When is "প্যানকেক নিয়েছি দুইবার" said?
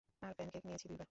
0.37-0.99